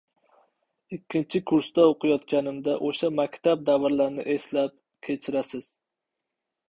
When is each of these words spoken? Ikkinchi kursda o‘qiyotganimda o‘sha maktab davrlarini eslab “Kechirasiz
Ikkinchi 0.95 1.41
kursda 1.51 1.85
o‘qiyotganimda 1.89 2.75
o‘sha 2.89 3.11
maktab 3.19 3.63
davrlarini 3.71 4.27
eslab 4.37 4.75
“Kechirasiz 5.09 5.69